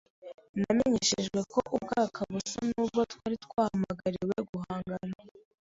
Namenyeshejwe 0.59 1.39
ko 1.51 1.59
ubwaka 1.75 2.19
busa 2.31 2.59
n’ubwo 2.69 2.99
twari 3.11 3.35
twahamagariwe 3.45 4.35
guhangana 4.51 5.13